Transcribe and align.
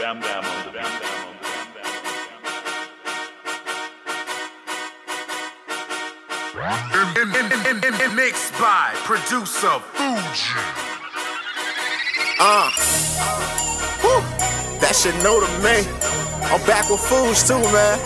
In- 0.00 0.22
Mixed 8.14 8.52
by 8.58 8.92
producer 9.04 9.78
Fuji. 9.94 10.58
Uh. 12.40 12.70
Whew. 14.00 14.22
That 14.80 14.94
shit 14.94 15.14
new 15.16 15.40
to 15.40 15.48
me. 15.62 15.86
I'm 16.46 16.60
back 16.66 16.88
with 16.90 17.00
Foods 17.00 17.46
too, 17.46 17.58
man. 17.72 17.98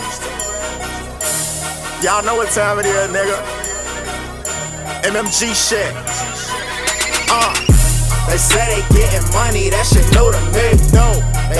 Y'all 2.03 2.23
know 2.25 2.35
what 2.35 2.49
time 2.49 2.79
it 2.79 2.85
is, 2.85 3.09
nigga. 3.09 3.37
MMG 5.03 5.53
shit. 5.53 5.93
Uh. 7.29 7.53
They 8.29 8.37
say 8.37 8.65
they 8.81 8.95
getting 8.95 9.25
money, 9.33 9.69
that 9.69 9.85
shit 9.85 10.05
new 10.13 10.31
to 10.31 10.41
me. 10.53 10.92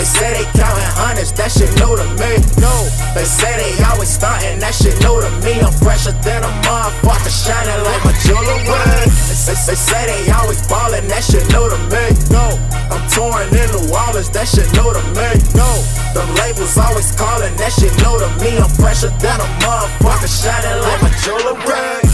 They 0.03 0.11
say 0.19 0.35
they 0.35 0.43
counting 0.59 0.91
hundreds, 0.99 1.31
that 1.39 1.47
shit 1.47 1.71
new 1.79 1.95
to 1.95 2.03
me. 2.19 2.35
No. 2.59 2.75
They 3.15 3.23
say 3.23 3.55
they 3.55 3.71
always 3.87 4.11
stunting, 4.11 4.59
that 4.59 4.75
shit 4.75 4.99
new 4.99 5.15
to 5.15 5.31
me. 5.47 5.63
I'm 5.63 5.71
fresher 5.79 6.11
than 6.11 6.43
a 6.43 6.51
motherfucker, 6.67 7.31
shining 7.31 7.79
like 7.87 8.03
my 8.03 8.11
jewelry. 8.19 8.67
They 8.67 9.55
they 9.55 9.79
say 9.79 10.03
they 10.03 10.27
always 10.35 10.59
ballin', 10.67 11.07
that 11.07 11.23
shit 11.23 11.47
new 11.55 11.71
to 11.71 11.79
me. 11.87 12.03
No. 12.35 12.51
I'm 12.91 12.99
touring 13.15 13.47
in 13.55 13.63
New 13.71 13.95
Orleans, 13.95 14.27
that 14.35 14.51
shit 14.51 14.67
new 14.75 14.91
to 14.91 15.03
me. 15.15 15.39
No. 15.55 15.71
Them 16.11 16.27
labels 16.35 16.75
always 16.75 17.15
calling, 17.15 17.55
that 17.55 17.71
shit 17.71 17.95
new 18.03 18.19
to 18.19 18.27
me. 18.43 18.59
I'm 18.59 18.67
fresher 18.75 19.07
than 19.23 19.39
a 19.39 19.47
motherfucker, 19.63 20.27
shining 20.27 20.83
like 20.83 20.99
my 20.99 21.11
jewelry. 21.23 22.12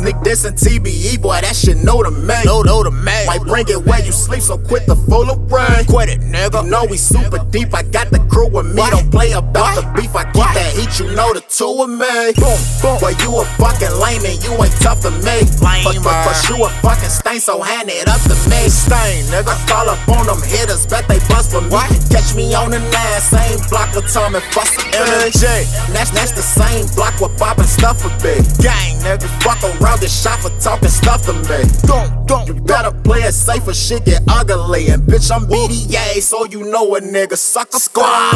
Sneak 0.00 0.16
this 0.24 0.46
and 0.48 0.56
TBE, 0.56 1.20
boy, 1.20 1.44
that 1.44 1.52
shit 1.52 1.76
know 1.84 2.00
the 2.00 2.08
me. 2.08 2.40
Know, 2.48 2.64
know 2.64 2.80
to 2.80 2.88
me. 2.90 3.12
Might 3.28 3.44
bring 3.44 3.68
it 3.68 3.84
where 3.84 4.00
you 4.00 4.16
sleep, 4.16 4.40
so 4.40 4.56
quit 4.56 4.88
the 4.88 4.96
full 4.96 5.28
of 5.28 5.44
rain. 5.52 5.84
Quit 5.84 6.08
it, 6.08 6.24
nigga. 6.24 6.64
You 6.64 6.70
know 6.72 6.88
we 6.88 6.96
super 6.96 7.36
deep. 7.52 7.76
I 7.76 7.84
got 7.84 8.08
the 8.08 8.16
crew 8.32 8.48
with 8.48 8.72
me. 8.72 8.80
Don't 8.88 9.12
play 9.12 9.36
about 9.36 9.76
the 9.76 9.84
beef. 9.92 10.16
I 10.16 10.24
keep 10.32 10.48
that 10.56 10.72
heat, 10.72 10.88
you 10.96 11.12
know 11.12 11.36
the 11.36 11.44
two 11.44 11.84
of 11.84 11.92
me. 11.92 12.32
Boom, 12.32 12.56
boom. 12.80 12.96
Boy, 12.96 13.12
you 13.20 13.28
a 13.36 13.44
fucking 13.60 13.92
lame 14.00 14.24
and 14.24 14.40
you 14.40 14.56
ain't 14.56 14.72
tough 14.80 15.04
to 15.04 15.12
me. 15.20 15.44
But, 15.60 16.00
but, 16.00 16.16
but 16.24 16.38
you 16.48 16.56
a 16.64 16.72
fucking 16.80 17.12
stain, 17.12 17.44
so 17.44 17.60
hand 17.60 17.92
it 17.92 18.08
up 18.08 18.24
to 18.24 18.32
me. 18.48 18.72
Stain, 18.72 19.28
nigga. 19.28 19.52
I 19.52 19.60
call 19.68 19.84
up 19.92 20.00
on 20.16 20.32
them 20.32 20.40
hitters, 20.40 20.88
bet 20.88 21.04
they 21.12 21.20
bust 21.28 21.52
for 21.52 21.60
me. 21.60 21.84
Catch 22.08 22.32
me 22.32 22.56
on 22.56 22.72
the 22.72 22.80
nine, 22.80 23.20
same 23.20 23.60
block 23.68 23.92
with 23.92 24.08
Tom 24.08 24.32
and 24.32 24.44
Fuss 24.56 24.80
MJ. 24.96 25.68
That's, 25.92 26.08
that's 26.08 26.32
the 26.32 26.40
same 26.40 26.88
block 26.96 27.20
with 27.20 27.36
Bob 27.36 27.60
and 27.60 27.68
Stuff 27.68 28.00
a 28.08 28.10
bit. 28.24 28.40
Gang, 28.64 28.96
nigga. 29.04 29.28
Fuck 29.44 29.60
around 29.60 29.89
this 29.96 30.22
shot 30.22 30.40
for 30.40 30.50
talking 30.60 30.88
stuff 30.88 31.24
to 31.26 31.32
me. 31.32 31.64
Don't, 31.86 32.26
don't. 32.26 32.46
You 32.46 32.54
better 32.54 32.92
play 33.02 33.20
it 33.20 33.32
safe 33.32 33.66
or 33.66 33.74
shit 33.74 34.04
get 34.04 34.22
ugly. 34.28 34.88
And 34.88 35.02
bitch, 35.02 35.30
I'm 35.34 35.46
BDA, 35.46 36.22
so 36.22 36.44
you 36.44 36.70
know 36.70 36.94
a 36.94 37.00
nigga 37.00 37.36
suck 37.36 37.74
a 37.74 37.80
squad. 37.80 38.32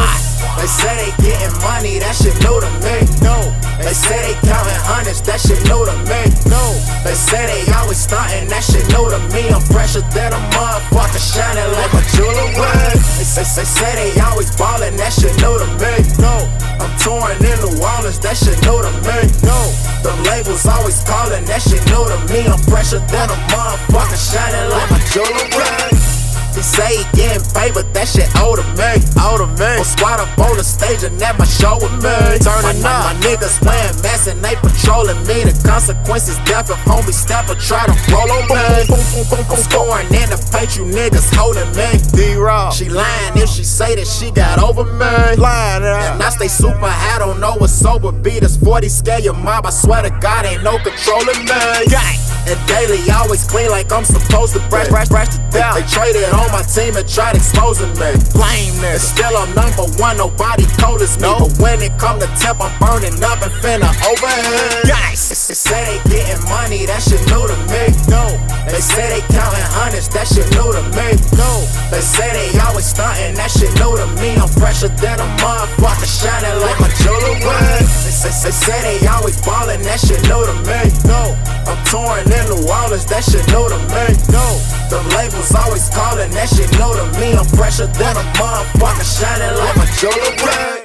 They 0.57 0.67
say 0.67 0.93
they 0.97 1.11
getting 1.23 1.55
money, 1.61 1.99
that 1.99 2.15
shit 2.15 2.35
new 2.43 2.59
to 2.59 2.69
me. 2.83 3.07
No. 3.23 3.37
They 3.79 3.93
say 3.93 4.17
they 4.21 4.35
counting 4.47 4.81
hundreds, 4.87 5.21
that 5.23 5.39
shit 5.39 5.61
new 5.69 5.81
to 5.85 5.95
me. 6.09 6.21
No. 6.49 6.63
They 7.03 7.15
say 7.15 7.45
they 7.45 7.71
always 7.73 7.97
stunting, 7.97 8.49
that 8.49 8.63
shit 8.63 8.85
new 8.89 9.05
to 9.09 9.19
me. 9.33 9.49
I'm 9.49 9.61
fresher 9.61 10.01
than 10.13 10.33
a 10.33 10.41
motherfucker, 10.55 11.21
shining 11.21 11.69
like 11.77 11.91
my 11.93 12.03
jewelry. 12.15 12.44
They 13.35 13.43
say, 13.43 13.61
they 13.61 13.67
say 13.67 14.13
they 14.13 14.21
always 14.21 14.55
ballin', 14.55 14.95
that 14.95 15.11
shit 15.11 15.35
new 15.43 15.59
to 15.59 15.67
me. 15.75 16.07
No. 16.23 16.47
I'm 16.79 16.87
touring 17.03 17.35
in 17.43 17.59
New 17.59 17.83
Orleans, 17.83 18.17
that 18.19 18.37
shit 18.37 18.55
new 18.63 18.79
to 18.79 18.91
me. 19.03 19.27
No. 19.43 19.59
Them 20.07 20.23
labels 20.23 20.65
always 20.65 21.03
calling, 21.03 21.43
that 21.43 21.61
shit 21.61 21.83
new 21.91 22.07
to 22.07 22.17
me. 22.31 22.47
I'm 22.47 22.59
fresher 22.71 22.99
than 23.11 23.29
a 23.29 23.37
motherfucker, 23.51 24.15
shining 24.15 24.69
like 24.71 24.89
my 24.89 24.99
jewelry. 25.11 26.14
Say 26.63 27.03
paid, 27.55 27.73
but 27.73 27.87
that 27.95 28.07
shit 28.07 28.27
old 28.39 28.59
to 28.59 28.65
me. 28.79 28.99
Old 29.19 29.43
to 29.43 29.47
me. 29.59 29.79
I'm 29.79 29.83
squat 29.83 30.19
up 30.19 30.31
on 30.39 30.55
the 30.55 30.63
stage 30.63 31.03
and 31.03 31.15
at 31.23 31.39
my 31.39 31.45
show 31.45 31.75
with 31.79 31.91
me. 32.03 32.15
Turning 32.43 32.83
up. 32.83 33.11
My, 33.11 33.11
my 33.11 33.15
niggas 33.23 33.59
playing 33.63 33.95
mess 34.03 34.27
and 34.27 34.39
they 34.43 34.55
patrolling 34.59 35.19
me. 35.27 35.47
The 35.47 35.55
consequences 35.67 36.37
death 36.47 36.69
if 36.69 36.79
homie 36.83 37.15
step 37.15 37.49
or 37.49 37.55
try 37.55 37.87
to 37.87 37.95
roll 38.11 38.31
on 38.31 38.47
me. 38.47 38.87
I'm 38.87 39.59
scoring 39.59 40.07
in 40.11 40.27
the 40.31 40.39
paint, 40.51 40.75
you 40.77 40.85
niggas 40.85 41.31
holding 41.35 41.67
me. 41.75 41.99
D-Raw. 42.15 42.71
She 42.71 42.89
lying 42.89 43.37
if 43.37 43.49
she 43.49 43.63
say 43.63 43.95
that 43.95 44.07
she 44.07 44.31
got 44.31 44.59
over 44.59 44.83
me. 44.83 45.35
Lying, 45.39 45.83
And 45.83 46.21
I 46.21 46.29
stay 46.29 46.47
super 46.47 46.87
high, 46.87 47.19
don't 47.19 47.39
know 47.39 47.55
what 47.55 47.69
sober 47.69 48.11
be. 48.11 48.39
This 48.39 48.57
40 48.57 48.89
scale 48.89 49.19
your 49.19 49.33
mob, 49.33 49.65
I 49.65 49.71
swear 49.71 50.03
to 50.03 50.09
God, 50.21 50.45
ain't 50.45 50.63
no 50.63 50.77
controlling 50.79 51.39
me. 51.45 51.87
Gang. 51.87 52.24
And 52.45 52.61
daily, 52.69 53.01
always 53.09 53.43
clean 53.43 53.69
like 53.71 53.91
I'm 53.91 54.05
supposed 54.05 54.53
to. 54.53 54.61
Brush, 54.69 54.87
brush, 54.89 55.09
brush 55.09 55.29
to 55.33 55.41
death. 55.49 55.75
They 55.75 55.85
traded 55.89 56.29
on 56.29 56.51
my 56.53 56.61
team 56.61 56.95
and 56.95 57.07
tried 57.09 57.35
exposing 57.35 57.89
me. 57.97 58.13
Lameness. 58.37 59.01
Still 59.01 59.33
I'm 59.33 59.49
number 59.57 59.89
one, 59.97 60.17
nobody 60.17 60.65
cold 60.77 61.01
as 61.01 61.17
me. 61.17 61.25
But 61.25 61.57
when 61.57 61.81
it 61.81 61.97
come 61.97 62.19
to 62.21 62.29
temp, 62.37 62.61
I'm 62.61 62.69
burning 62.77 63.17
up 63.25 63.41
and 63.41 63.53
finna 63.65 63.89
overhead. 64.05 64.85
Guys, 64.85 65.25
they 65.25 65.57
say 65.57 65.97
they 66.05 66.21
getting 66.21 66.43
money, 66.45 66.85
that 66.85 67.01
shit 67.01 67.21
new 67.33 67.41
to 67.49 67.57
me. 67.65 67.89
No. 68.13 68.29
They 68.69 68.81
say 68.81 69.09
they 69.09 69.23
counting 69.33 69.65
hundreds, 69.73 70.09
that 70.13 70.29
shit 70.29 70.45
new 70.53 70.69
to 70.69 70.83
me. 70.93 71.17
No. 71.33 71.65
They 71.89 72.01
say 72.01 72.29
they 72.29 72.53
always 72.61 72.85
stunting, 72.85 73.33
that 73.41 73.49
shit 73.49 73.73
new 73.81 73.97
to 73.97 74.05
me. 74.21 74.37
I'm 74.37 74.49
fresher 74.53 74.89
than 74.89 75.17
a 75.17 75.27
motherfucker, 75.41 76.05
shining 76.05 76.61
like 76.61 76.77
my 76.77 76.89
jewelry. 77.01 77.41
They 77.41 78.13
say, 78.13 78.29
they 78.29 78.53
say 78.53 78.77
they 78.85 79.07
that 82.67 83.23
shit 83.23 83.45
new 83.47 83.67
to 83.69 83.77
me. 83.93 84.05
No. 84.31 84.45
The 84.89 85.01
labels 85.15 85.53
always 85.55 85.89
calling, 85.89 86.31
that 86.31 86.49
shit 86.49 86.71
new 86.77 86.91
to 86.93 87.05
me. 87.19 87.37
I'm 87.37 87.45
fresher 87.45 87.87
than 87.87 88.15
a 88.17 88.23
motherfucker, 88.37 89.05
shining 89.05 89.57
like 89.57 89.77
my 89.77 89.85
jewelry. 89.97 90.84